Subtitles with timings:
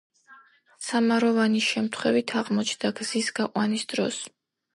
[0.85, 4.21] სამაროვანი შემთხვევით აღმოჩნდა გზის გაყვანის დროს.